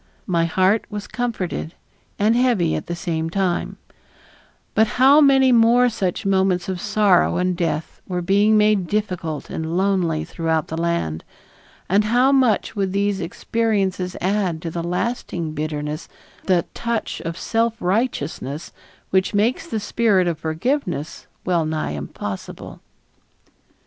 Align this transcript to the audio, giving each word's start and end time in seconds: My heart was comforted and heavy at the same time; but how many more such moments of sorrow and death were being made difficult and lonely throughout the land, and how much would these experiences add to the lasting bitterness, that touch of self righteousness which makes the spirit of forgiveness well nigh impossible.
My 0.25 0.45
heart 0.45 0.85
was 0.89 1.05
comforted 1.05 1.75
and 2.17 2.35
heavy 2.35 2.73
at 2.73 2.87
the 2.87 2.95
same 2.95 3.29
time; 3.29 3.77
but 4.73 4.87
how 4.97 5.21
many 5.21 5.51
more 5.51 5.89
such 5.89 6.25
moments 6.25 6.67
of 6.67 6.81
sorrow 6.81 7.37
and 7.37 7.55
death 7.55 8.01
were 8.07 8.23
being 8.23 8.57
made 8.57 8.87
difficult 8.87 9.51
and 9.51 9.77
lonely 9.77 10.25
throughout 10.25 10.69
the 10.69 10.75
land, 10.75 11.23
and 11.87 12.05
how 12.05 12.31
much 12.31 12.75
would 12.75 12.93
these 12.93 13.21
experiences 13.21 14.17
add 14.21 14.59
to 14.63 14.71
the 14.71 14.81
lasting 14.81 15.53
bitterness, 15.53 16.07
that 16.45 16.73
touch 16.73 17.21
of 17.21 17.37
self 17.37 17.79
righteousness 17.79 18.71
which 19.11 19.35
makes 19.35 19.67
the 19.67 19.79
spirit 19.79 20.27
of 20.27 20.39
forgiveness 20.39 21.27
well 21.45 21.63
nigh 21.63 21.91
impossible. 21.91 22.79